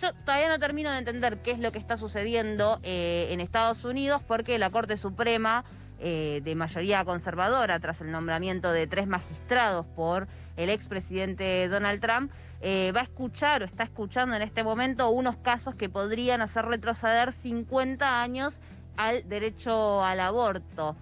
Yo 0.00 0.12
todavía 0.12 0.48
no 0.48 0.60
termino 0.60 0.92
de 0.92 0.98
entender 0.98 1.38
qué 1.38 1.50
es 1.50 1.58
lo 1.58 1.72
que 1.72 1.78
está 1.78 1.96
sucediendo 1.96 2.78
eh, 2.84 3.28
en 3.30 3.40
Estados 3.40 3.84
Unidos 3.84 4.22
porque 4.26 4.58
la 4.58 4.70
Corte 4.70 4.96
Suprema 4.96 5.64
eh, 5.98 6.40
de 6.44 6.54
mayoría 6.54 7.04
conservadora 7.04 7.80
tras 7.80 8.00
el 8.00 8.12
nombramiento 8.12 8.70
de 8.70 8.86
tres 8.86 9.08
magistrados 9.08 9.86
por 9.86 10.28
el 10.56 10.70
expresidente 10.70 11.66
Donald 11.68 12.00
Trump, 12.00 12.30
eh, 12.60 12.92
va 12.94 13.00
a 13.00 13.04
escuchar 13.04 13.62
o 13.62 13.64
está 13.64 13.82
escuchando 13.82 14.36
en 14.36 14.42
este 14.42 14.62
momento 14.62 15.10
unos 15.10 15.36
casos 15.36 15.74
que 15.74 15.88
podrían 15.88 16.42
hacer 16.42 16.66
retroceder 16.66 17.32
50 17.32 18.22
años 18.22 18.60
al 18.96 19.28
derecho 19.28 20.04
al 20.04 20.20
aborto 20.20 20.94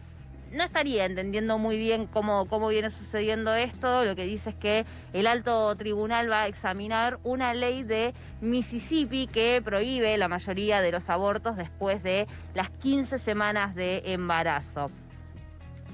no 0.56 0.64
estaría 0.64 1.04
entendiendo 1.04 1.58
muy 1.58 1.78
bien 1.78 2.06
cómo, 2.06 2.46
cómo 2.46 2.68
viene 2.68 2.90
sucediendo 2.90 3.54
esto. 3.54 4.04
Lo 4.04 4.16
que 4.16 4.24
dice 4.24 4.50
es 4.50 4.56
que 4.56 4.84
el 5.12 5.26
alto 5.26 5.74
tribunal 5.76 6.30
va 6.30 6.42
a 6.42 6.46
examinar 6.48 7.18
una 7.22 7.54
ley 7.54 7.82
de 7.82 8.14
Mississippi 8.40 9.26
que 9.26 9.60
prohíbe 9.62 10.16
la 10.16 10.28
mayoría 10.28 10.80
de 10.80 10.92
los 10.92 11.08
abortos 11.10 11.56
después 11.56 12.02
de 12.02 12.26
las 12.54 12.70
15 12.70 13.18
semanas 13.18 13.74
de 13.74 14.02
embarazo. 14.06 14.90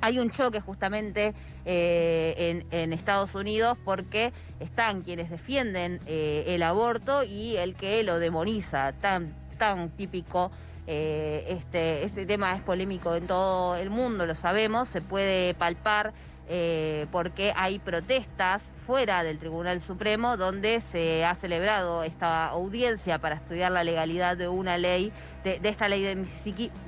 Hay 0.01 0.19
un 0.19 0.31
choque 0.31 0.61
justamente 0.61 1.35
eh, 1.65 2.65
en, 2.71 2.93
Estados 2.93 3.35
Unidos 3.35 3.79
porque 3.85 4.33
están 4.59 5.03
quienes 5.03 5.31
defienden 5.31 6.01
eh, 6.07 6.45
el 6.49 6.63
aborto 6.63 7.23
y 7.23 7.57
el 7.57 7.75
que 7.75 8.03
lo 8.03 8.19
demoniza, 8.19 8.93
tan, 8.95 9.33
tan 9.59 9.91
típico 9.91 10.51
eh, 10.87 11.45
este, 11.49 12.05
este 12.05 12.27
tema 12.27 12.55
es 12.55 12.63
polémico 12.63 13.15
en 13.15 13.27
todo 13.27 13.77
el 13.77 13.91
mundo, 13.91 14.27
lo 14.27 14.35
sabemos, 14.35 14.89
se 14.89 15.01
puede 15.01 15.55
palpar 15.55 16.13
eh, 16.49 17.07
porque 17.13 17.53
hay 17.57 17.79
protestas 17.79 18.63
fuera 18.85 19.23
del 19.23 19.39
Tribunal 19.39 19.81
Supremo 19.81 20.37
donde 20.37 20.81
se 20.81 21.25
ha 21.25 21.37
celebrado 21.37 22.03
esta 22.03 22.49
audiencia 22.49 23.19
para 23.19 23.37
estudiar 23.37 23.71
la 23.71 23.85
legalidad 23.85 24.37
de 24.37 24.49
una 24.49 24.77
ley, 24.77 25.13
de, 25.45 25.61
esta 25.63 25.89
ley 25.89 26.03
de 26.03 26.17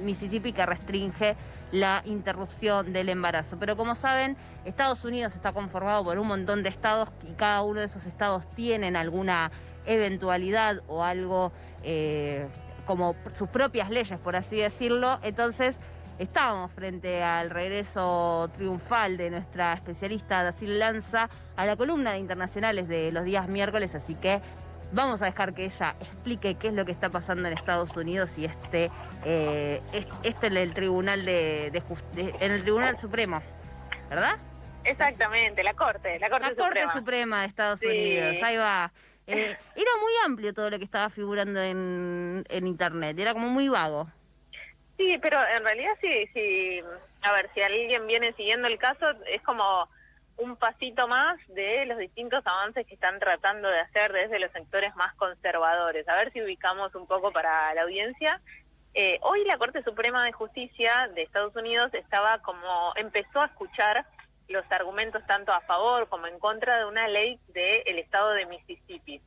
Mississippi, 0.00 0.52
que 0.52 0.66
restringe 0.66 1.36
la 1.70 2.02
interrupción 2.04 2.92
del 2.92 3.08
embarazo. 3.08 3.56
Pero 3.58 3.76
como 3.76 3.94
saben, 3.94 4.36
Estados 4.64 5.04
Unidos 5.04 5.34
está 5.34 5.52
conformado 5.52 6.02
por 6.02 6.18
un 6.18 6.26
montón 6.26 6.64
de 6.64 6.68
estados 6.68 7.10
y 7.26 7.32
cada 7.34 7.62
uno 7.62 7.78
de 7.78 7.86
esos 7.86 8.06
estados 8.06 8.50
tienen 8.50 8.96
alguna 8.96 9.52
eventualidad 9.86 10.82
o 10.88 11.04
algo 11.04 11.52
eh, 11.84 12.48
como 12.86 13.16
sus 13.34 13.48
propias 13.48 13.90
leyes, 13.90 14.18
por 14.18 14.36
así 14.36 14.56
decirlo. 14.56 15.18
Entonces, 15.22 15.76
estábamos 16.18 16.72
frente 16.72 17.22
al 17.22 17.50
regreso 17.50 18.50
triunfal 18.56 19.16
de 19.16 19.30
nuestra 19.30 19.72
especialista 19.74 20.42
Dacil 20.42 20.78
Lanza 20.78 21.28
a 21.56 21.66
la 21.66 21.76
columna 21.76 22.12
de 22.12 22.18
internacionales 22.18 22.88
de 22.88 23.12
los 23.12 23.24
días 23.24 23.48
miércoles, 23.48 23.94
así 23.94 24.14
que 24.14 24.40
vamos 24.92 25.22
a 25.22 25.26
dejar 25.26 25.54
que 25.54 25.64
ella 25.64 25.94
explique 26.00 26.54
qué 26.54 26.68
es 26.68 26.74
lo 26.74 26.84
que 26.84 26.92
está 26.92 27.10
pasando 27.10 27.48
en 27.48 27.54
Estados 27.54 27.96
Unidos 27.96 28.38
y 28.38 28.44
este, 28.44 28.90
eh, 29.24 29.82
este 30.22 30.46
en 30.46 30.56
el 30.56 30.72
tribunal 30.72 31.24
de, 31.24 31.66
en 32.16 32.52
el 32.52 32.62
tribunal 32.62 32.96
supremo, 32.96 33.42
¿verdad? 34.08 34.36
Exactamente, 34.84 35.62
la 35.62 35.74
corte, 35.74 36.18
la 36.18 36.28
corte, 36.28 36.50
la 36.50 36.54
corte 36.54 36.80
suprema. 36.92 37.40
de 37.40 37.46
Estados 37.46 37.80
Unidos, 37.82 38.36
ahí 38.42 38.56
va. 38.56 38.92
Eh, 39.26 39.56
era 39.76 39.90
muy 40.00 40.12
amplio 40.24 40.52
todo 40.52 40.70
lo 40.70 40.78
que 40.78 40.84
estaba 40.84 41.08
figurando 41.10 41.60
en, 41.62 42.44
en 42.48 42.66
internet, 42.66 43.18
era 43.18 43.32
como 43.32 43.48
muy 43.48 43.68
vago. 43.68 44.08
Sí, 44.96 45.18
pero 45.20 45.38
en 45.56 45.64
realidad 45.64 45.92
sí, 46.00 46.28
sí, 46.32 46.80
a 47.22 47.32
ver, 47.32 47.50
si 47.54 47.62
alguien 47.62 48.06
viene 48.06 48.32
siguiendo 48.34 48.68
el 48.68 48.78
caso, 48.78 49.06
es 49.26 49.42
como 49.42 49.88
un 50.36 50.56
pasito 50.56 51.06
más 51.08 51.38
de 51.48 51.86
los 51.86 51.98
distintos 51.98 52.46
avances 52.46 52.86
que 52.86 52.94
están 52.94 53.18
tratando 53.18 53.68
de 53.68 53.80
hacer 53.80 54.12
desde 54.12 54.38
los 54.38 54.50
sectores 54.52 54.94
más 54.96 55.14
conservadores. 55.14 56.08
A 56.08 56.16
ver 56.16 56.32
si 56.32 56.42
ubicamos 56.42 56.94
un 56.94 57.06
poco 57.06 57.32
para 57.32 57.72
la 57.74 57.82
audiencia. 57.82 58.40
Eh, 58.94 59.18
hoy 59.22 59.44
la 59.44 59.58
Corte 59.58 59.82
Suprema 59.82 60.24
de 60.24 60.32
Justicia 60.32 61.08
de 61.14 61.22
Estados 61.22 61.54
Unidos 61.56 61.92
estaba 61.94 62.38
como, 62.42 62.92
empezó 62.96 63.40
a 63.40 63.46
escuchar 63.46 64.06
los 64.48 64.64
argumentos 64.70 65.24
tanto 65.26 65.52
a 65.52 65.60
favor 65.62 66.08
como 66.08 66.26
en 66.26 66.38
contra 66.38 66.78
de 66.78 66.84
una 66.84 67.08
ley 67.08 67.38
del 67.48 67.98
estado 67.98 68.32
de 68.32 68.46
Mississippi. 68.46 69.20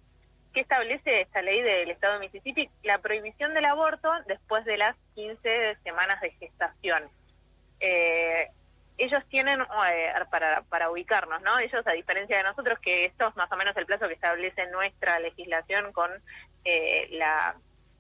¿Qué 0.54 0.62
establece 0.62 1.22
esta 1.22 1.42
ley 1.42 1.62
del 1.62 1.92
estado 1.92 2.14
de 2.14 2.20
Mississippi? 2.20 2.70
La 2.84 2.98
prohibición 3.00 3.54
del 3.54 3.66
aborto 3.66 4.10
después 4.28 4.66
de 4.66 4.78
las 4.78 4.96
15 5.16 5.78
semanas 5.84 6.20
de 6.22 6.32
gestación. 6.32 7.04
Eh, 7.80 8.50
ellos 8.98 9.24
tienen, 9.30 9.62
eh, 9.62 10.14
para, 10.32 10.64
para 10.64 10.90
ubicarnos, 10.90 11.42
¿no? 11.44 11.60
Ellos, 11.60 11.86
a 11.86 11.92
diferencia 11.92 12.38
de 12.38 12.44
nosotros, 12.44 12.80
que 12.80 13.06
esto 13.06 13.28
es 13.28 13.36
más 13.36 13.52
o 13.52 13.56
menos 13.56 13.78
el 13.78 13.86
plazo 13.86 14.08
que 14.08 14.16
establece 14.16 14.66
nuestra 14.68 15.20
legislación 15.20 15.92
con 15.94 16.10
eh, 16.66 17.08
la, 17.12 17.56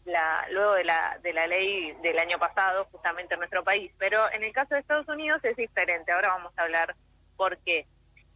la, 0.05 0.47
luego 0.49 0.73
de 0.73 0.83
la, 0.85 1.19
de 1.21 1.33
la 1.33 1.45
ley 1.45 1.91
del 2.01 2.17
año 2.17 2.39
pasado, 2.39 2.85
justamente 2.91 3.35
en 3.35 3.41
nuestro 3.41 3.63
país. 3.63 3.91
Pero 3.99 4.31
en 4.31 4.43
el 4.43 4.53
caso 4.53 4.73
de 4.73 4.79
Estados 4.79 5.07
Unidos 5.07 5.39
es 5.43 5.55
diferente. 5.55 6.11
Ahora 6.11 6.29
vamos 6.29 6.53
a 6.57 6.63
hablar 6.63 6.95
por 7.37 7.57
qué. 7.59 7.85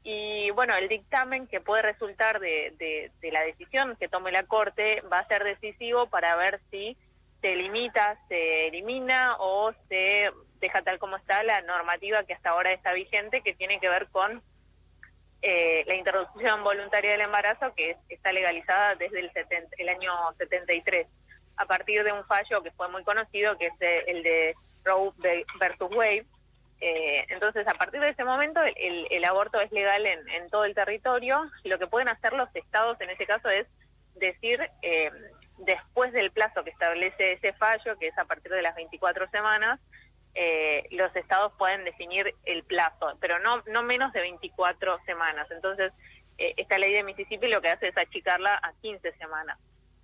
Y 0.04 0.50
bueno, 0.52 0.76
el 0.76 0.88
dictamen 0.88 1.48
que 1.48 1.62
puede 1.62 1.84
resultar 1.84 2.40
de, 2.40 2.74
de, 3.22 3.32
la 3.32 3.42
decisión 3.42 3.96
que 3.98 4.08
tome 4.08 4.32
la 4.32 4.44
Corte 4.44 5.02
va 5.12 5.20
a 5.20 5.28
ser 5.28 5.44
decisivo 5.44 6.08
para 6.08 6.36
ver 6.36 6.60
si 6.72 6.98
se 7.42 7.56
limita, 7.56 8.18
se 8.28 8.68
elimina 8.68 9.36
o 9.40 9.74
se 9.90 10.32
deja 10.60 10.82
tal 10.82 11.00
como 11.00 11.18
está 11.18 11.44
la 11.44 11.62
normativa 11.62 12.24
que 12.24 12.34
hasta 12.34 12.52
ahora 12.52 12.72
está 12.72 12.94
vigente, 12.94 13.42
que 13.42 13.54
tiene 13.54 13.80
que 13.80 13.90
ver 13.90 14.08
con 14.10 14.42
eh, 15.44 15.84
la 15.88 15.96
interrupción 15.96 16.64
voluntaria 16.64 17.12
del 17.12 17.22
embarazo, 17.22 17.74
que 17.76 17.96
está 18.10 18.32
legalizada 18.32 18.96
desde 18.96 19.20
el, 19.20 19.32
el 19.78 19.90
año 19.90 20.12
73, 20.38 21.08
a 21.58 21.66
partir 21.66 22.04
de 22.04 22.12
un 22.12 22.26
fallo 22.26 22.62
que 22.62 22.72
fue 22.72 22.88
muy 22.90 23.04
conocido, 23.04 23.58
que 23.58 23.68
es 23.68 23.74
el 24.08 24.24
de 24.24 24.56
Roe 24.84 25.12
versus 25.60 25.96
Wade, 25.96 26.26
eh, 26.81 27.28
entonces, 27.30 27.68
a 27.68 27.75
partir 27.75 28.02
de 28.02 28.09
ese 28.09 28.25
momento, 28.25 28.59
el, 28.75 29.24
aborto 29.25 29.62
es 29.62 29.72
legal 29.72 30.03
en, 30.06 30.50
todo 30.50 30.66
el 30.66 30.74
territorio. 30.74 31.40
Lo 31.64 31.78
que 31.78 31.86
pueden 31.86 32.09
hacer 32.09 32.34
los 32.34 32.53
estados 32.56 33.00
en 33.02 33.12
ese 33.12 33.28
caso 33.28 33.50
es 33.50 33.68
decir, 34.16 34.59
eh, 34.81 35.12
después 35.59 36.12
del 36.12 36.31
plazo 36.31 36.64
que 36.64 36.72
establece 36.72 37.34
ese 37.34 37.53
fallo, 37.53 37.97
que 38.00 38.08
es 38.08 38.18
a 38.18 38.25
partir 38.25 38.52
de 38.52 38.64
las 38.64 38.75
24 38.75 39.30
semanas, 39.30 39.80
eh, 40.34 40.88
los 40.90 41.16
estados 41.16 41.53
pueden 41.58 41.86
definir 41.86 42.34
el 42.46 42.64
plazo, 42.64 43.16
pero 43.20 43.38
no, 43.40 43.62
no 43.68 43.84
menos 43.84 44.12
de 44.12 44.22
24 44.22 45.03
semanas. 45.06 45.50
Entonces, 45.52 45.94
esta 46.38 46.80
ley 46.80 46.94
de 46.94 47.03
Mississippi 47.03 47.47
lo 47.47 47.62
que 47.62 47.70
hace 47.70 47.90
es 47.90 47.97
achicarla 47.97 48.59
a 48.64 48.74
15 48.81 49.12
semanas. 49.18 49.59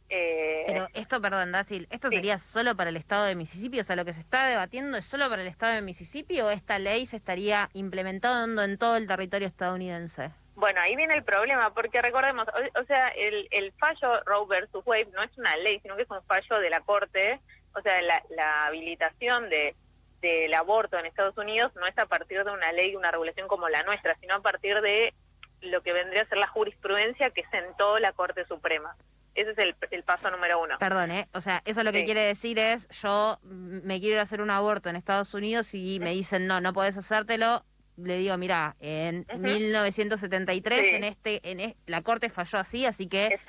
Eh, 0.10 0.64
Pero 0.68 0.88
esto, 0.94 1.22
perdón, 1.22 1.52
Dacil, 1.52 1.88
¿esto 1.92 2.10
sería 2.10 2.40
solo 2.40 2.76
para 2.76 2.90
el 2.90 2.98
estado 2.98 3.26
de 3.26 3.36
Mississippi? 3.36 3.80
O 3.80 3.84
sea, 3.84 3.96
lo 3.96 4.06
que 4.06 4.14
se 4.14 4.22
está 4.22 4.46
debatiendo 4.46 4.98
es 4.98 5.06
solo 5.06 5.30
para 5.30 5.42
el 5.42 5.48
estado 5.48 5.74
de 5.74 5.82
Mississippi 5.82 6.40
o 6.42 6.50
esta 6.50 6.80
ley 6.80 7.06
se 7.06 7.18
estaría 7.18 7.70
implementando 7.74 8.64
en 8.64 8.78
todo 8.78 8.96
el 8.96 9.08
territorio 9.08 9.48
estadounidense? 9.48 10.32
Bueno, 10.56 10.80
ahí 10.82 10.96
viene 10.96 11.14
el 11.14 11.24
problema, 11.24 11.74
porque 11.74 12.02
recordemos, 12.02 12.48
o, 12.80 12.84
sea, 12.86 13.10
el, 13.10 13.48
el, 13.52 13.72
fallo 13.74 14.24
Roe 14.26 14.48
versus 14.48 14.82
Wade 14.86 15.10
no 15.14 15.22
es 15.22 15.38
una 15.38 15.56
ley, 15.58 15.80
sino 15.82 15.96
que 15.96 16.04
es 16.04 16.10
un 16.10 16.24
fallo 16.24 16.60
de 16.60 16.70
la 16.70 16.80
Corte, 16.80 17.40
o 17.76 17.82
sea, 17.82 18.02
la, 18.02 18.24
la 18.30 18.66
habilitación 18.68 19.50
de 19.50 19.76
del 20.22 20.54
aborto 20.54 20.98
en 20.98 21.06
Estados 21.06 21.38
Unidos 21.38 21.72
no 21.76 21.86
es 21.86 21.98
a 21.98 22.06
partir 22.06 22.44
de 22.44 22.52
una 22.52 22.72
ley, 22.72 22.96
una 22.96 23.12
regulación 23.12 23.48
como 23.48 23.70
la 23.70 23.84
nuestra, 23.84 24.16
sino 24.20 24.36
a 24.36 24.42
partir 24.42 24.82
de 24.82 25.14
lo 25.62 25.82
que 25.82 25.94
vendría 25.94 26.24
a 26.24 26.28
ser 26.28 26.38
la 26.38 26.48
jurisprudencia 26.48 27.30
que 27.32 27.46
sentó 27.52 28.00
la 28.00 28.12
Corte 28.14 28.46
Suprema. 28.46 28.96
Ese 29.38 29.52
es 29.52 29.76
el, 29.92 30.04
paso 30.04 30.32
número 30.32 30.60
uno. 30.60 30.80
Perdón, 30.80 31.12
¿eh? 31.12 31.30
O 31.34 31.42
sea, 31.42 31.62
eso 31.64 31.84
lo 31.84 31.92
que 31.92 32.06
quiere 32.06 32.22
decir 32.22 32.58
es, 32.58 32.88
yo 32.90 33.38
me 33.44 34.00
quiero 34.00 34.20
hacer 34.20 34.42
un 34.42 34.50
aborto 34.50 34.90
en 34.90 34.96
Estados 34.96 35.32
Unidos 35.36 35.76
y 35.76 36.00
me 36.00 36.10
dicen, 36.10 36.48
no, 36.48 36.60
no 36.60 36.74
podés 36.74 36.98
hacértelo. 36.98 37.64
Le 37.98 38.18
digo, 38.18 38.36
mira, 38.38 38.76
en 38.80 39.26
1973 39.38 40.94
en 40.94 41.04
este, 41.04 41.40
en 41.44 41.76
la 41.86 42.02
corte 42.02 42.30
falló 42.30 42.60
así, 42.60 42.86
así 42.86 43.08
que 43.08 43.40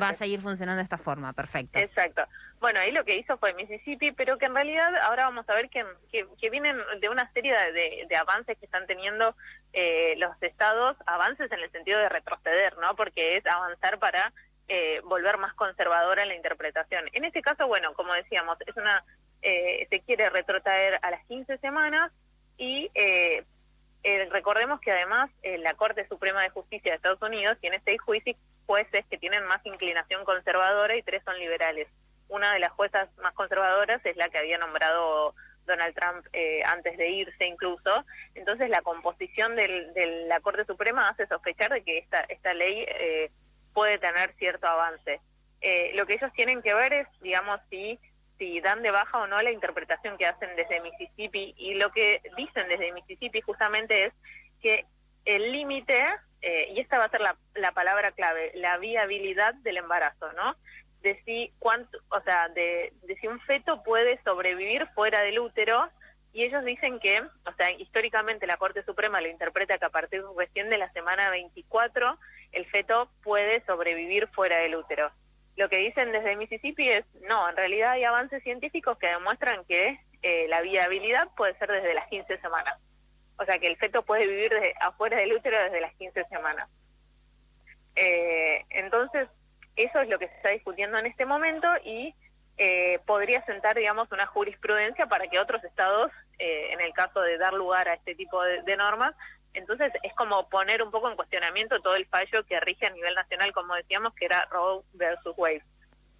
va 0.00 0.10
a 0.10 0.14
seguir 0.14 0.40
funcionando 0.40 0.78
de 0.78 0.82
esta 0.82 0.98
forma. 0.98 1.32
Perfecto. 1.32 1.78
Exacto. 1.78 2.22
Bueno, 2.60 2.80
ahí 2.80 2.90
lo 2.90 3.04
que 3.04 3.16
hizo 3.16 3.38
fue 3.38 3.54
Mississippi, 3.54 4.12
pero 4.12 4.36
que 4.36 4.46
en 4.46 4.54
realidad 4.54 4.90
ahora 5.02 5.26
vamos 5.26 5.48
a 5.48 5.54
ver 5.54 5.70
que, 5.70 5.84
que, 6.10 6.50
vienen 6.50 6.76
de 7.00 7.08
una 7.08 7.30
serie 7.32 7.54
de, 7.72 8.16
avances 8.16 8.58
que 8.58 8.66
están 8.66 8.86
teniendo 8.86 9.34
eh, 9.72 10.14
los 10.18 10.30
estados, 10.42 10.96
avances 11.06 11.52
en 11.52 11.60
el 11.60 11.70
sentido 11.70 12.00
de 12.00 12.08
retroceder, 12.08 12.76
¿no? 12.78 12.96
Porque 12.96 13.36
es 13.36 13.46
avanzar 13.46 13.98
para 13.98 14.32
eh, 14.70 15.00
volver 15.04 15.38
más 15.38 15.54
conservadora 15.54 16.22
en 16.22 16.28
la 16.28 16.34
interpretación. 16.34 17.08
En 17.14 17.24
este 17.24 17.40
caso, 17.40 17.66
bueno, 17.66 17.94
como 17.94 18.12
decíamos, 18.12 18.58
es 18.66 18.76
una 18.76 19.02
eh, 19.40 19.86
se 19.88 20.00
quiere 20.00 20.28
retrotraer 20.28 20.98
a 21.00 21.10
las 21.10 21.24
15 21.24 21.56
semanas 21.56 22.12
y 22.58 22.90
eh, 22.92 23.46
recordemos 24.30 24.78
que 24.80 24.90
además 24.90 25.30
la 25.42 25.72
Corte 25.72 26.06
Suprema 26.06 26.42
de 26.42 26.50
Justicia 26.50 26.90
de 26.90 26.96
Estados 26.96 27.22
Unidos 27.22 27.56
tiene 27.62 27.80
seis 27.82 27.98
jueces 28.02 29.06
que 29.08 29.16
tienen 29.16 29.46
más 29.46 29.64
inclinación 29.64 30.26
conservadora 30.26 30.94
y 30.96 31.02
tres 31.02 31.22
son 31.24 31.38
liberales. 31.38 31.88
Una 32.28 32.52
de 32.52 32.58
las 32.58 32.72
juezas 32.72 33.08
más 33.22 33.32
conservadoras 33.32 34.04
es 34.04 34.18
la 34.18 34.28
que 34.28 34.36
había 34.36 34.58
nombrado 34.58 35.34
Donald 35.64 35.94
Trump 35.94 36.26
antes 36.66 36.98
de 36.98 37.08
irse 37.08 37.46
incluso. 37.46 38.04
Entonces 38.34 38.68
la 38.68 38.82
composición 38.82 39.56
de 39.56 40.26
la 40.28 40.40
Corte 40.40 40.66
Suprema 40.66 41.08
hace 41.08 41.26
sospechar 41.26 41.72
de 41.72 41.82
que 41.82 41.96
esta, 41.96 42.20
esta 42.28 42.52
ley 42.52 42.84
puede 43.74 43.98
tener 43.98 44.34
cierto 44.38 44.66
avance. 44.66 45.20
eh, 45.60 45.92
lo 45.94 46.06
que 46.06 46.14
ellos 46.14 46.32
tienen 46.34 46.62
que 46.62 46.74
ver 46.74 46.92
es, 46.92 47.08
digamos, 47.20 47.60
si, 47.70 47.98
si 48.38 48.60
dan 48.60 48.82
de 48.82 48.90
baja 48.90 49.18
o 49.18 49.26
no 49.26 49.40
la 49.42 49.50
interpretación 49.50 50.16
que 50.16 50.26
hacen 50.26 50.54
desde 50.56 50.80
Mississippi. 50.80 51.54
Y 51.56 51.74
lo 51.74 51.90
que 51.90 52.20
dicen 52.36 52.68
desde 52.68 52.92
Mississippi 52.92 53.40
justamente 53.40 54.06
es 54.06 54.12
que 54.62 54.84
el 55.24 55.52
límite, 55.52 56.02
eh, 56.42 56.68
y 56.72 56.80
esta 56.80 56.98
va 56.98 57.04
a 57.04 57.10
ser 57.10 57.20
la, 57.20 57.36
la 57.54 57.72
palabra 57.72 58.12
clave, 58.12 58.52
la 58.54 58.78
viabilidad 58.78 59.54
del 59.54 59.78
embarazo, 59.78 60.32
¿no? 60.32 60.56
De 61.02 61.20
si, 61.24 61.52
cuánto, 61.58 61.98
o 62.10 62.20
sea, 62.22 62.48
de, 62.48 62.92
de 63.02 63.16
si 63.16 63.26
un 63.26 63.40
feto 63.40 63.82
puede 63.82 64.20
sobrevivir 64.24 64.86
fuera 64.94 65.22
del 65.22 65.38
útero 65.38 65.88
y 66.32 66.44
ellos 66.44 66.64
dicen 66.64 67.00
que, 67.00 67.20
o 67.20 67.52
sea, 67.56 67.70
históricamente 67.72 68.46
la 68.46 68.56
Corte 68.56 68.84
Suprema 68.84 69.20
lo 69.20 69.28
interpreta 69.28 69.78
que 69.78 69.86
a 69.86 69.90
partir 69.90 70.22
recién 70.36 70.68
de 70.68 70.78
la 70.78 70.90
semana 70.92 71.30
24 71.30 72.18
el 72.52 72.66
feto 72.66 73.10
puede 73.22 73.64
sobrevivir 73.64 74.28
fuera 74.28 74.58
del 74.58 74.76
útero. 74.76 75.10
Lo 75.56 75.68
que 75.68 75.78
dicen 75.78 76.12
desde 76.12 76.36
Mississippi 76.36 76.88
es, 76.88 77.04
no, 77.28 77.48
en 77.48 77.56
realidad 77.56 77.92
hay 77.92 78.04
avances 78.04 78.42
científicos 78.42 78.96
que 78.98 79.08
demuestran 79.08 79.64
que 79.64 79.98
eh, 80.22 80.46
la 80.48 80.60
viabilidad 80.60 81.28
puede 81.36 81.58
ser 81.58 81.70
desde 81.70 81.94
las 81.94 82.08
15 82.08 82.38
semanas. 82.38 82.78
O 83.38 83.44
sea, 83.44 83.58
que 83.58 83.66
el 83.66 83.76
feto 83.76 84.02
puede 84.02 84.26
vivir 84.26 84.52
afuera 84.80 85.16
del 85.16 85.32
útero 85.32 85.60
desde 85.60 85.80
las 85.80 85.94
15 85.94 86.24
semanas. 86.24 86.68
Eh, 87.96 88.64
entonces, 88.70 89.28
eso 89.76 90.00
es 90.00 90.08
lo 90.08 90.18
que 90.18 90.28
se 90.28 90.34
está 90.34 90.50
discutiendo 90.50 90.98
en 90.98 91.06
este 91.06 91.24
momento 91.24 91.68
y 91.84 92.14
eh, 92.58 92.98
podría 93.06 93.44
sentar, 93.44 93.76
digamos, 93.76 94.10
una 94.10 94.26
jurisprudencia 94.26 95.06
para 95.06 95.28
que 95.28 95.38
otros 95.38 95.62
estados, 95.62 96.10
eh, 96.38 96.72
en 96.72 96.80
el 96.80 96.92
caso 96.92 97.20
de 97.20 97.38
dar 97.38 97.54
lugar 97.54 97.88
a 97.88 97.94
este 97.94 98.14
tipo 98.16 98.42
de, 98.42 98.76
normas, 98.76 99.14
entonces 99.54 99.92
es 100.02 100.12
como 100.14 100.48
poner 100.48 100.82
un 100.82 100.90
poco 100.90 101.08
en 101.08 101.16
cuestionamiento 101.16 101.80
todo 101.80 101.94
el 101.94 102.06
fallo 102.06 102.44
que 102.48 102.60
rige 102.60 102.86
a 102.86 102.90
nivel 102.90 103.14
nacional, 103.14 103.52
como 103.52 103.74
decíamos, 103.74 104.12
que 104.14 104.24
era 104.24 104.46
Roe 104.50 104.82
versus 104.94 105.34
Wade. 105.36 105.62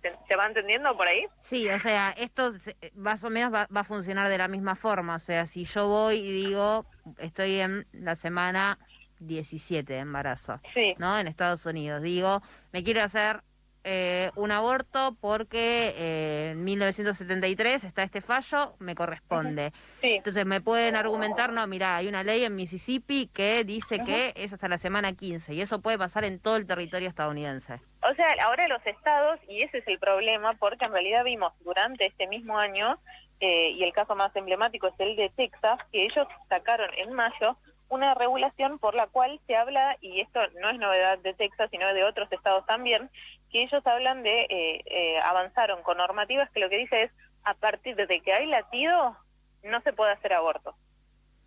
¿Se, 0.00 0.37
va 0.37 0.46
entendiendo 0.46 0.96
por 0.96 1.08
ahí? 1.08 1.26
Sí, 1.43 1.69
o 1.69 1.79
sea, 1.81 2.14
esto 2.17 2.52
más 2.94 3.25
o 3.25 3.31
menos 3.31 3.52
va, 3.52 3.67
va, 3.75 3.81
a 3.81 3.84
funcionar 3.84 4.29
de 4.29 4.38
la 4.38 4.46
misma 4.46 4.76
forma. 4.76 5.17
O 5.17 5.19
sea, 5.19 5.44
si 5.46 5.64
yo 5.64 5.88
voy 5.88 6.19
y 6.19 6.46
digo, 6.46 6.87
estoy 7.19 7.58
en 7.58 7.84
la 7.93 8.14
semana 8.14 8.79
17 9.20 9.93
de 9.93 9.99
embarazo, 9.99 10.61
sí. 10.75 10.94
¿no? 10.99 11.19
En 11.19 11.26
Estados 11.26 11.67
Unidos. 11.67 12.02
Digo, 12.02 12.43
me 12.73 12.84
quiero 12.84 13.02
hacer 13.02 13.43
eh, 13.90 14.31
un 14.37 14.50
aborto 14.50 15.17
porque 15.19 15.94
eh, 15.96 16.50
en 16.50 16.62
1973 16.62 17.85
está 17.85 18.02
este 18.02 18.20
fallo, 18.20 18.75
me 18.81 18.94
corresponde. 18.94 19.73
Entonces 20.02 20.44
me 20.44 20.61
pueden 20.61 20.94
argumentar, 20.94 21.55
no, 21.55 21.67
mira, 21.67 21.96
hay 21.96 22.06
una 22.06 22.23
ley 22.23 22.44
en 22.44 22.55
Mississippi 22.55 23.29
que 23.29 23.64
dice 23.64 24.00
que 24.05 24.35
es 24.37 24.52
hasta 24.52 24.69
la 24.69 24.76
semana 24.76 25.14
15 25.14 25.55
y 25.55 25.62
eso 25.62 25.81
puede 25.81 25.96
pasar 25.96 26.25
en 26.25 26.38
todo 26.38 26.56
el 26.56 26.67
territorio 26.67 27.08
estadounidense. 27.08 27.81
O 28.02 28.14
sea, 28.14 28.26
ahora 28.44 28.69
los 28.69 28.87
estados, 28.87 29.40
y 29.49 29.62
ese 29.62 29.79
es 29.79 29.88
el 29.88 29.99
problema, 29.99 30.52
porque 30.58 30.84
en 30.84 30.93
realidad 30.93 31.25
vimos 31.25 31.55
durante 31.61 32.05
este 32.05 32.26
mismo 32.26 32.58
año, 32.58 32.99
eh, 33.41 33.70
y 33.70 33.82
el 33.84 33.94
caso 33.94 34.14
más 34.14 34.37
emblemático 34.37 34.88
es 34.88 34.94
el 34.99 35.17
de 35.17 35.31
Texas, 35.31 35.81
que 35.91 36.05
ellos 36.05 36.29
sacaron 36.50 36.91
en 36.99 37.14
mayo 37.14 37.56
una 37.88 38.14
regulación 38.14 38.79
por 38.79 38.94
la 38.94 39.06
cual 39.06 39.41
se 39.46 39.56
habla, 39.56 39.96
y 40.00 40.20
esto 40.20 40.41
no 40.61 40.69
es 40.69 40.79
novedad 40.79 41.19
de 41.19 41.34
Texas, 41.34 41.70
sino 41.70 41.93
de 41.93 42.05
otros 42.05 42.31
estados 42.31 42.67
también, 42.67 43.11
que 43.50 43.62
ellos 43.62 43.86
hablan 43.86 44.22
de, 44.22 44.40
eh, 44.42 44.82
eh, 44.86 45.20
avanzaron 45.24 45.82
con 45.82 45.98
normativas 45.98 46.50
que 46.50 46.60
lo 46.60 46.68
que 46.68 46.78
dice 46.78 47.04
es, 47.04 47.10
a 47.44 47.54
partir 47.54 47.96
de 47.96 48.20
que 48.20 48.32
hay 48.32 48.46
latido, 48.46 49.16
no 49.62 49.80
se 49.82 49.92
puede 49.92 50.12
hacer 50.12 50.32
aborto. 50.32 50.74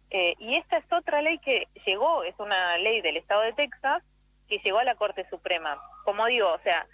Eh, 0.10 0.36
y 0.40 0.58
esta 0.58 0.78
es 0.78 0.86
otra 0.92 1.22
ley 1.22 1.40
que 1.40 1.68
llegó, 1.86 2.24
es 2.24 2.36
una 2.40 2.78
ley 2.78 3.02
del 3.02 3.18
estado 3.18 3.42
de 3.42 3.54
Texas, 3.54 4.04
que 4.50 4.58
llegó 4.58 4.80
a 4.80 4.84
la 4.84 4.96
Corte 4.96 5.28
Suprema. 5.30 5.82
Como 6.04 6.26
digo, 6.26 6.52
o 6.52 6.60
sea, 6.60 6.86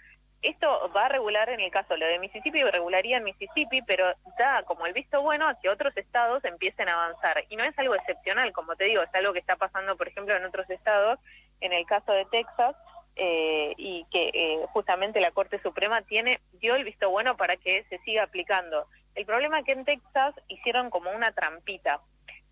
esto 0.42 0.92
va 0.96 1.06
a 1.06 1.08
regular 1.08 1.48
en 1.48 1.58
el 1.58 1.70
caso 1.70 1.96
lo 1.96 2.06
de 2.06 2.20
Mississippi, 2.20 2.62
regularía 2.62 3.16
en 3.16 3.24
Mississippi, 3.24 3.82
pero 3.82 4.04
da 4.38 4.62
como 4.62 4.86
el 4.86 4.92
visto 4.92 5.20
bueno 5.20 5.48
a 5.48 5.58
que 5.58 5.68
otros 5.68 5.96
estados 5.96 6.44
empiecen 6.44 6.88
a 6.88 6.92
avanzar. 6.92 7.44
Y 7.48 7.56
no 7.56 7.64
es 7.64 7.76
algo 7.76 7.96
excepcional, 7.96 8.52
como 8.52 8.76
te 8.76 8.84
digo, 8.84 9.02
es 9.02 9.12
algo 9.14 9.32
que 9.32 9.40
está 9.40 9.56
pasando, 9.56 9.96
por 9.96 10.06
ejemplo, 10.06 10.36
en 10.36 10.44
otros 10.44 10.70
estados, 10.70 11.18
en 11.60 11.72
el 11.72 11.84
caso 11.86 12.12
de 12.12 12.24
Texas, 12.26 12.76
eh, 13.18 13.74
y 13.76 14.06
que 14.12 14.30
eh, 14.32 14.64
justamente 14.72 15.20
la 15.20 15.32
Corte 15.32 15.60
Suprema 15.60 16.02
tiene 16.02 16.40
dio 16.52 16.76
el 16.76 16.84
visto 16.84 17.10
bueno 17.10 17.36
para 17.36 17.56
que 17.56 17.84
se 17.88 17.98
siga 17.98 18.22
aplicando. 18.22 18.86
El 19.16 19.26
problema 19.26 19.58
es 19.58 19.66
que 19.66 19.72
en 19.72 19.84
Texas 19.84 20.34
hicieron 20.46 20.88
como 20.90 21.10
una 21.10 21.32
trampita. 21.32 22.00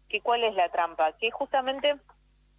¿Que 0.09 0.21
¿Cuál 0.21 0.43
es 0.43 0.55
la 0.55 0.69
trampa? 0.71 1.17
Que 1.19 1.31
justamente 1.31 1.97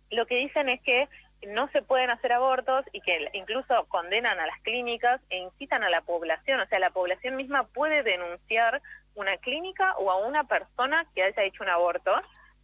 lo 0.09 0.25
que 0.25 0.35
dicen 0.35 0.69
es 0.69 0.81
que 0.81 1.09
no 1.47 1.69
se 1.71 1.81
pueden 1.81 2.09
hacer 2.09 2.31
abortos 2.31 2.85
y 2.93 3.01
que 3.01 3.29
incluso 3.33 3.85
condenan 3.89 4.39
a 4.39 4.47
las 4.47 4.59
clínicas 4.61 5.21
e 5.29 5.37
incitan 5.37 5.83
a 5.83 5.89
la 5.89 6.01
población, 6.01 6.59
o 6.61 6.65
sea, 6.67 6.79
la 6.79 6.89
población 6.89 7.35
misma 7.35 7.63
puede 7.67 8.03
denunciar 8.03 8.81
una 9.15 9.35
clínica 9.37 9.95
o 9.97 10.09
a 10.09 10.25
una 10.25 10.45
persona 10.45 11.05
que 11.13 11.23
haya 11.23 11.43
hecho 11.43 11.63
un 11.63 11.69
aborto 11.69 12.11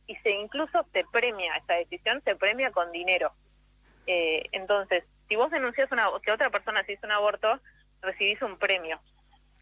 y 0.07 0.15
se 0.17 0.31
incluso 0.31 0.85
se 0.91 1.03
premia 1.11 1.55
esa 1.57 1.73
decisión, 1.73 2.21
se 2.23 2.35
premia 2.35 2.71
con 2.71 2.91
dinero. 2.91 3.31
Eh, 4.07 4.43
entonces, 4.51 5.03
si 5.27 5.35
vos 5.35 5.51
denuncias 5.51 5.91
una, 5.91 6.07
que 6.23 6.31
otra 6.31 6.49
persona 6.49 6.83
se 6.83 6.93
hizo 6.93 7.05
un 7.05 7.11
aborto, 7.13 7.59
recibís 8.01 8.41
un 8.41 8.57
premio. 8.57 8.99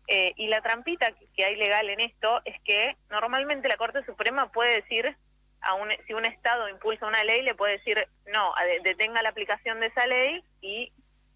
Eh, 0.08 0.34
y 0.36 0.48
la 0.48 0.62
trampita 0.62 1.13
que 1.36 1.46
hay 1.46 1.56
legal 1.56 1.90
en 1.90 2.00
esto 2.02 2.42
es 2.44 2.60
que 2.63 2.98
normalmente 3.10 3.69
la 3.69 3.78
Corte 3.78 4.04
Suprema 4.06 4.52
puede 4.52 4.81
decir 4.81 5.16
a 5.62 5.75
un, 5.75 5.90
si 6.08 6.13
un 6.13 6.25
Estado 6.25 6.68
impulsa 6.69 7.06
una 7.06 7.24
ley, 7.24 7.44
le 7.44 7.56
puede 7.56 7.78
decir, 7.78 8.08
no, 8.34 8.54
detenga 8.84 9.22
la 9.22 9.30
aplicación 9.30 9.80
de 9.80 9.88
esa 9.88 10.08
ley 10.08 10.44
y 10.60 10.92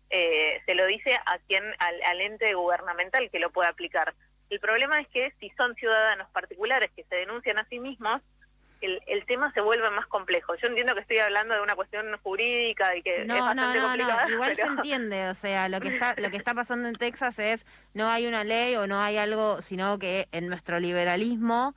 eh, 0.10 0.62
se 0.66 0.76
lo 0.76 0.86
dice 0.88 1.16
a 1.26 1.38
quien 1.48 1.64
al, 1.80 2.22
ente 2.22 2.54
gubernamental 2.54 3.30
que 3.30 3.40
lo 3.40 3.52
pueda 3.52 3.70
aplicar. 3.70 4.14
El 4.50 4.60
problema 4.60 5.00
es 5.00 5.08
que 5.08 5.32
si 5.40 5.50
son 5.52 5.76
ciudadanos 5.76 6.30
particulares 6.32 6.92
que 6.96 7.04
se 7.06 7.16
denuncian 7.16 7.58
a 7.58 7.66
sí 7.66 7.80
mismos, 7.80 8.22
el, 8.86 9.02
el 9.08 9.26
tema 9.26 9.52
se 9.54 9.62
vuelve 9.62 9.90
más 9.92 10.06
complejo. 10.08 10.56
Yo 10.62 10.68
entiendo 10.68 10.94
que 10.94 11.02
estoy 11.02 11.18
hablando 11.18 11.54
de 11.54 11.62
una 11.62 11.76
cuestión 11.76 12.06
jurídica 12.24 12.96
y 12.96 13.02
que 13.02 13.26
no, 13.26 13.36
es 13.36 13.42
bastante 13.42 13.80
no, 13.80 13.98
no, 13.98 14.06
No, 14.06 14.30
igual 14.30 14.56
se 14.56 14.62
entiende, 14.62 15.30
o 15.30 15.36
sea, 15.36 15.70
lo 15.70 15.82
que 15.82 15.90
está 15.90 16.16
lo 16.18 16.30
que 16.30 16.38
está 16.38 16.54
pasando 16.54 16.88
en 16.88 16.96
Texas 16.96 17.40
es 17.40 17.66
no 17.94 18.08
hay 18.08 18.28
una 18.28 18.44
ley 18.44 18.76
o 18.76 18.88
no 18.88 19.00
hay 19.00 19.18
algo, 19.18 19.62
sino 19.62 20.00
que 20.00 20.28
en 20.32 20.48
nuestro 20.48 20.80
liberalismo 20.80 21.76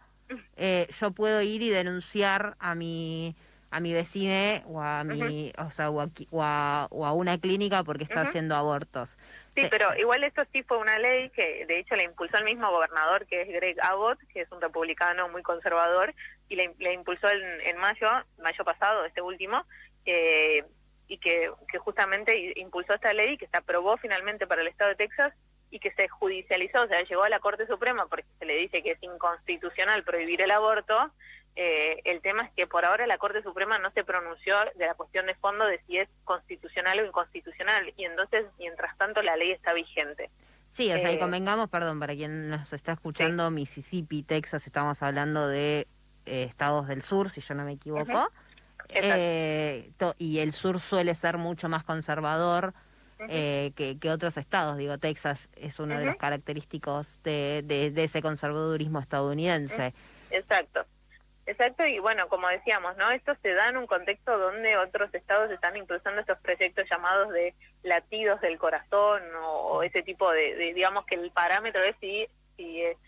eh, 0.56 0.86
yo 0.90 1.10
puedo 1.12 1.40
ir 1.42 1.62
y 1.62 1.70
denunciar 1.70 2.56
a 2.58 2.74
mi 2.74 3.34
a 3.70 3.80
mi 3.80 3.92
vecine 3.92 4.62
o 4.66 4.80
a 4.80 5.04
mi 5.04 5.52
o 5.58 5.70
sea 5.70 5.90
o 5.90 6.00
a, 6.00 6.86
o 6.90 7.06
a, 7.06 7.12
una 7.12 7.38
clínica 7.38 7.84
porque 7.84 8.04
está 8.04 8.22
haciendo 8.22 8.56
abortos 8.56 9.18
sí 9.62 9.68
pero 9.70 9.96
igual 9.96 10.24
esto 10.24 10.42
sí 10.52 10.62
fue 10.62 10.78
una 10.78 10.98
ley 10.98 11.30
que 11.30 11.66
de 11.66 11.78
hecho 11.78 11.96
la 11.96 12.04
impulsó 12.04 12.38
el 12.38 12.44
mismo 12.44 12.70
gobernador 12.70 13.26
que 13.26 13.42
es 13.42 13.48
Greg 13.48 13.76
Abbott 13.82 14.18
que 14.32 14.42
es 14.42 14.52
un 14.52 14.60
republicano 14.60 15.28
muy 15.28 15.42
conservador 15.42 16.14
y 16.48 16.56
la, 16.56 16.92
impulsó 16.92 17.28
en, 17.28 17.60
en, 17.62 17.76
mayo 17.78 18.08
mayo 18.38 18.64
pasado 18.64 19.04
este 19.04 19.20
último 19.20 19.64
eh, 20.06 20.64
y 21.08 21.18
que, 21.18 21.50
que 21.70 21.78
justamente 21.78 22.52
impulsó 22.56 22.94
esta 22.94 23.12
ley 23.12 23.36
que 23.38 23.46
se 23.46 23.56
aprobó 23.56 23.96
finalmente 23.96 24.46
para 24.46 24.62
el 24.62 24.68
estado 24.68 24.90
de 24.90 24.96
Texas 24.96 25.32
y 25.70 25.80
que 25.80 25.92
se 25.92 26.08
judicializó, 26.08 26.82
o 26.82 26.86
sea, 26.86 27.02
llegó 27.02 27.24
a 27.24 27.28
la 27.28 27.40
Corte 27.40 27.66
Suprema 27.66 28.06
porque 28.06 28.26
se 28.38 28.46
le 28.46 28.56
dice 28.56 28.82
que 28.82 28.92
es 28.92 29.02
inconstitucional 29.02 30.02
prohibir 30.02 30.40
el 30.42 30.50
aborto. 30.50 31.12
Eh, 31.60 32.02
el 32.04 32.20
tema 32.22 32.44
es 32.44 32.52
que 32.52 32.68
por 32.68 32.84
ahora 32.84 33.04
la 33.08 33.18
Corte 33.18 33.42
Suprema 33.42 33.78
no 33.78 33.90
se 33.90 34.04
pronunció 34.04 34.54
de 34.76 34.86
la 34.86 34.94
cuestión 34.94 35.26
de 35.26 35.34
fondo 35.34 35.66
de 35.66 35.80
si 35.88 35.98
es 35.98 36.08
constitucional 36.22 37.00
o 37.00 37.04
inconstitucional 37.04 37.92
y 37.96 38.04
entonces, 38.04 38.46
mientras 38.60 38.96
tanto, 38.96 39.22
la 39.24 39.36
ley 39.36 39.50
está 39.50 39.72
vigente. 39.72 40.30
Sí, 40.70 40.92
o 40.92 40.98
sea, 41.00 41.10
y 41.10 41.16
eh, 41.16 41.18
convengamos, 41.18 41.68
perdón, 41.68 41.98
para 41.98 42.14
quien 42.14 42.48
nos 42.48 42.72
está 42.72 42.92
escuchando, 42.92 43.50
Mississippi, 43.50 44.22
Texas, 44.22 44.68
estamos 44.68 45.02
hablando 45.02 45.48
de 45.48 45.88
eh, 46.26 46.44
estados 46.44 46.86
del 46.86 47.02
sur, 47.02 47.28
si 47.28 47.40
yo 47.40 47.56
no 47.56 47.64
me 47.64 47.72
equivoco. 47.72 48.30
y 50.16 50.38
el 50.38 50.52
sur 50.52 50.78
suele 50.78 51.12
ser 51.16 51.38
mucho 51.38 51.68
más 51.68 51.82
conservador 51.82 52.72
eh, 53.28 53.72
que, 53.74 54.10
otros 54.12 54.36
estados. 54.36 54.76
Digo, 54.76 54.98
Texas 54.98 55.50
es 55.56 55.80
uno 55.80 55.98
de 55.98 56.06
los 56.06 56.16
característicos 56.16 57.20
de, 57.24 57.64
de, 57.64 58.04
ese 58.04 58.22
conservadurismo 58.22 59.00
estadounidense. 59.00 59.92
Exacto. 60.30 60.84
Exacto, 61.48 61.86
y 61.86 61.98
bueno, 61.98 62.28
como 62.28 62.46
decíamos, 62.48 62.94
¿no? 62.98 63.10
Esto 63.10 63.34
se 63.40 63.54
da 63.54 63.70
en 63.70 63.78
un 63.78 63.86
contexto 63.86 64.36
donde 64.36 64.76
otros 64.76 65.12
estados 65.14 65.50
están 65.50 65.78
impulsando 65.78 66.20
estos 66.20 66.38
proyectos 66.40 66.86
llamados 66.90 67.30
de 67.32 67.54
latidos 67.82 68.38
del 68.42 68.58
corazón 68.58 69.22
o, 69.42 69.82
ese 69.82 70.02
tipo 70.02 70.30
de, 70.30 70.74
digamos 70.74 71.06
que 71.06 71.14
el 71.14 71.30
parámetro 71.30 71.82
es 71.84 71.96
si, 72.02 72.28
si, 72.54 72.82
eh, 72.82 72.98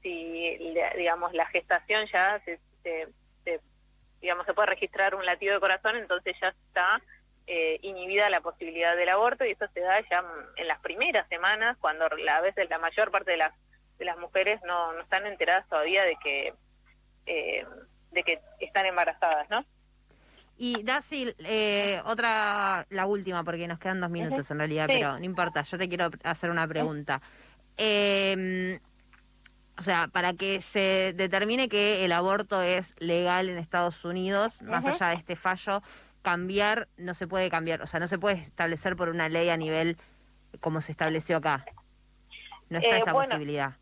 si 0.00 0.74
digamos, 0.96 1.34
la 1.34 1.44
gestación 1.48 2.06
ya 2.10 2.40
se, 2.46 2.58
se, 2.82 3.60
digamos, 4.22 4.46
se 4.46 4.54
puede 4.54 4.68
registrar 4.68 5.14
un 5.14 5.26
latido 5.26 5.52
de 5.52 5.60
corazón, 5.60 5.96
entonces 5.96 6.34
ya 6.40 6.48
está 6.48 7.02
eh, 7.46 7.80
inhibida 7.82 8.30
la 8.30 8.40
posibilidad 8.40 8.96
del 8.96 9.10
aborto 9.10 9.44
y 9.44 9.50
eso 9.50 9.66
se 9.74 9.80
da 9.80 10.00
ya 10.10 10.24
en 10.56 10.68
las 10.68 10.80
primeras 10.80 11.28
semanas 11.28 11.76
cuando 11.78 12.06
a 12.06 12.40
veces 12.40 12.70
la 12.70 12.78
mayor 12.78 13.10
parte 13.10 13.32
de 13.32 13.36
las 13.36 13.52
de 13.98 14.06
las 14.06 14.16
mujeres 14.16 14.58
no, 14.64 14.94
no 14.94 15.02
están 15.02 15.26
enteradas 15.26 15.68
todavía 15.68 16.02
de 16.04 16.16
que 16.24 16.54
eh, 17.26 17.66
de 18.10 18.22
que 18.22 18.40
están 18.60 18.86
embarazadas, 18.86 19.48
¿no? 19.50 19.64
Y 20.56 20.82
Dasil, 20.82 21.34
eh, 21.38 22.02
otra, 22.04 22.86
la 22.90 23.06
última, 23.06 23.44
porque 23.44 23.66
nos 23.66 23.78
quedan 23.78 24.00
dos 24.00 24.10
minutos 24.10 24.50
en 24.50 24.58
realidad, 24.58 24.86
pero 24.88 25.18
no 25.18 25.24
importa, 25.24 25.62
yo 25.62 25.78
te 25.78 25.88
quiero 25.88 26.10
hacer 26.22 26.50
una 26.50 26.68
pregunta. 26.68 27.22
Eh, 27.78 28.78
o 29.78 29.82
sea, 29.82 30.08
para 30.08 30.34
que 30.34 30.60
se 30.60 31.14
determine 31.14 31.70
que 31.70 32.04
el 32.04 32.12
aborto 32.12 32.60
es 32.60 32.94
legal 32.98 33.48
en 33.48 33.56
Estados 33.56 34.04
Unidos, 34.04 34.60
más 34.60 34.84
allá 34.84 35.08
de 35.08 35.14
este 35.14 35.36
fallo, 35.36 35.82
cambiar 36.20 36.88
no 36.98 37.14
se 37.14 37.26
puede 37.26 37.48
cambiar, 37.48 37.80
o 37.80 37.86
sea, 37.86 37.98
no 37.98 38.06
se 38.06 38.18
puede 38.18 38.36
establecer 38.36 38.94
por 38.94 39.08
una 39.08 39.30
ley 39.30 39.48
a 39.48 39.56
nivel 39.56 39.96
como 40.60 40.82
se 40.82 40.92
estableció 40.92 41.38
acá. 41.38 41.64
No 42.68 42.78
está 42.78 42.96
eh, 42.96 42.98
esa 42.98 43.12
posibilidad. 43.12 43.72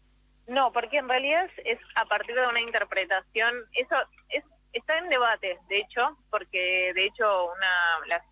No, 0.49 0.73
porque 0.73 0.97
en 0.97 1.09
realidad 1.09 1.49
es, 1.64 1.78
a 1.95 2.07
partir 2.07 2.35
de 2.35 2.47
una 2.47 2.61
interpretación, 2.61 3.55
eso 3.75 3.97
es, 4.31 4.43
está 4.73 4.97
en 4.99 5.09
debate, 5.09 5.59
de 5.69 5.76
hecho, 5.76 6.17
porque 6.31 6.93
de 6.95 7.05
hecho 7.05 7.52
una 7.52 8.07
la, 8.07 8.25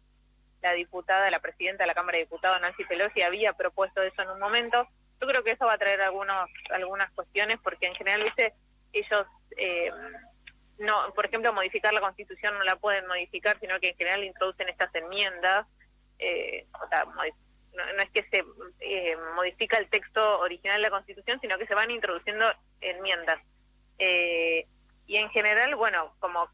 la 0.63 0.73
diputada, 0.73 1.31
la 1.31 1.41
presidenta 1.41 1.85
de 1.85 1.89
la 1.89 1.95
Cámara 1.95 2.17
de 2.17 2.25
Diputados, 2.25 2.61
Nancy 2.61 2.85
Pelosi, 2.85 3.21
había 3.23 3.53
propuesto 3.53 4.03
eso 4.03 4.23
en 4.23 4.31
un 4.31 4.41
momento. 4.41 4.89
Yo 5.21 5.29
creo 5.29 5.45
que 5.45 5.53
eso 5.53 5.67
va 5.67 5.75
a 5.75 5.79
traer 5.79 6.01
algunos 6.01 6.51
algunas 6.71 7.11
cuestiones 7.13 7.59
porque 7.63 7.87
en 7.87 7.95
general, 7.95 8.23
viste, 8.23 8.55
ellos 8.93 9.27
eh, 9.59 9.91
no, 10.79 11.13
por 11.15 11.27
ejemplo, 11.27 11.53
modificar 11.53 11.93
la 11.93 12.01
Constitución 12.01 12.55
no 12.55 12.65
la 12.65 12.77
pueden 12.77 13.07
modificar, 13.07 13.59
sino 13.61 13.79
que 13.81 13.91
en 13.91 13.97
general 13.97 14.25
introducen 14.25 14.69
estas 14.69 14.95
enmiendas, 14.95 15.67
eh, 16.19 16.67
o 16.83 16.89
sea, 16.89 17.05
no, 17.77 18.03
es 18.03 18.11
que 18.11 18.23
se 18.31 18.45
eh, 18.81 19.17
modifica 19.35 19.77
el 19.79 19.89
texto 19.89 20.39
original 20.41 20.79
de 20.79 20.83
la 20.83 20.91
Constitución, 20.91 21.41
sino 21.41 21.59
que 21.59 21.67
se 21.67 21.75
van 21.75 21.91
introduciendo 21.91 22.47
enmiendas. 22.81 23.41
y 23.99 25.17
en 25.17 25.31
general, 25.31 25.75
bueno, 25.77 26.15
como 26.19 26.49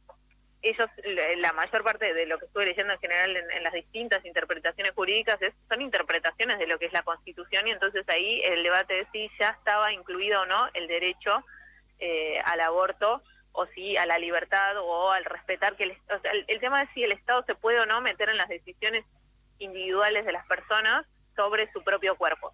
ellos, 0.63 0.89
la 1.39 1.53
mayor 1.53 1.83
parte 1.83 2.15
de 2.15 2.27
lo 2.27 2.39
que 2.39 2.47
estuve 2.47 2.67
leyendo 2.67 2.93
en 2.93 3.01
general 3.01 3.37
en, 3.37 3.63
las 3.65 3.73
distintas 3.73 4.25
interpretaciones 4.25 4.93
jurídicas 4.95 5.37
es, 5.43 5.53
son 5.69 5.83
interpretaciones 5.83 6.59
de 6.59 6.69
lo 6.69 6.79
que 6.79 6.87
es 6.87 6.93
la 6.93 7.03
Constitución 7.03 7.67
y 7.67 7.73
entonces 7.73 8.09
ahí 8.09 8.41
el 8.45 8.63
debate 8.63 8.95
de 8.95 9.07
si 9.13 9.29
ya 9.41 9.51
estaba 9.51 9.93
incluido 9.93 10.43
o 10.43 10.47
no 10.47 10.69
el 10.75 10.87
derecho 10.87 11.45
eh, 11.99 12.39
al 12.45 12.61
aborto 12.61 13.23
o 13.53 13.67
si 13.67 13.97
a 13.97 14.07
la 14.07 14.19
libertad 14.19 14.77
o 14.79 15.11
al 15.11 15.25
respetar 15.25 15.77
que 15.77 15.85
el, 15.85 15.97
el, 16.47 16.61
tema 16.61 16.83
es 16.83 16.91
si 16.95 17.03
el 17.03 17.13
Estado 17.13 17.43
se 17.45 17.57
puede 17.57 17.81
o 17.81 17.87
no 17.87 18.01
meter 18.01 18.29
en 18.29 18.37
las 18.37 18.49
decisiones 18.49 19.05
individuales 19.63 20.25
de 20.25 20.33
las 20.33 20.47
personas 20.47 21.07
sobre 21.37 21.71
su 21.73 21.83
propio 21.83 22.17
cuerpo. 22.17 22.53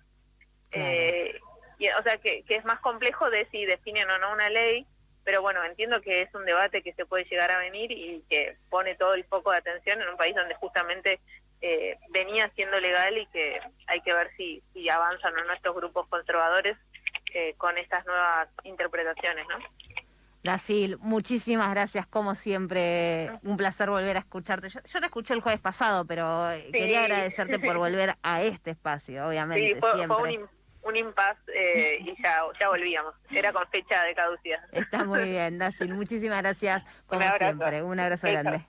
Eh, 0.70 1.38
y, 1.78 1.88
o 1.90 2.02
sea, 2.02 2.18
que, 2.18 2.42
que 2.44 2.56
es 2.56 2.64
más 2.64 2.80
complejo 2.80 3.30
de 3.30 3.46
si 3.50 3.64
definen 3.64 4.10
o 4.10 4.18
no 4.18 4.32
una 4.32 4.50
ley 4.50 4.86
pero 5.28 5.42
bueno, 5.42 5.62
entiendo 5.62 6.00
que 6.00 6.22
es 6.22 6.34
un 6.34 6.46
debate 6.46 6.80
que 6.80 6.94
se 6.94 7.04
puede 7.04 7.26
llegar 7.26 7.50
a 7.50 7.58
venir 7.58 7.92
y 7.92 8.24
que 8.30 8.56
pone 8.70 8.94
todo 8.94 9.12
el 9.12 9.24
foco 9.24 9.50
de 9.50 9.58
atención 9.58 10.00
en 10.00 10.08
un 10.08 10.16
país 10.16 10.34
donde 10.34 10.54
justamente 10.54 11.20
eh, 11.60 11.98
venía 12.08 12.50
siendo 12.54 12.80
legal 12.80 13.18
y 13.18 13.26
que 13.26 13.60
hay 13.88 14.00
que 14.00 14.14
ver 14.14 14.30
si, 14.38 14.62
si 14.72 14.88
avanzan 14.88 15.36
o 15.36 15.44
no 15.44 15.52
estos 15.52 15.76
grupos 15.76 16.08
conservadores 16.08 16.78
eh, 17.34 17.52
con 17.58 17.76
estas 17.76 18.06
nuevas 18.06 18.48
interpretaciones, 18.64 19.46
¿no? 19.48 19.58
Brasil, 20.48 20.96
muchísimas 21.00 21.70
gracias, 21.70 22.06
como 22.06 22.34
siempre. 22.34 23.30
Un 23.42 23.58
placer 23.58 23.90
volver 23.90 24.16
a 24.16 24.20
escucharte. 24.20 24.68
Yo, 24.68 24.80
te 24.80 25.06
escuché 25.06 25.34
el 25.34 25.42
jueves 25.42 25.60
pasado, 25.60 26.06
pero 26.06 26.48
quería 26.72 27.02
agradecerte 27.02 27.58
por 27.58 27.76
volver 27.76 28.16
a 28.22 28.40
este 28.42 28.70
espacio, 28.70 29.28
obviamente. 29.28 29.74
Sí, 29.74 29.80
siempre 29.94 30.40
un 30.80 30.96
impasse 30.96 31.38
eh, 31.54 31.98
y 32.00 32.22
ya, 32.22 32.40
ya 32.58 32.68
volvíamos. 32.68 33.14
Era 33.30 33.52
con 33.52 33.66
fecha 33.68 34.02
de 34.04 34.14
caducidad. 34.14 34.60
Está 34.72 35.04
muy 35.04 35.22
bien, 35.24 35.58
Dacil. 35.58 35.92
Muchísimas 35.92 36.38
gracias, 36.38 36.82
como 37.06 37.20
siempre. 37.36 37.82
Un 37.82 38.00
abrazo 38.00 38.26
grande. 38.28 38.64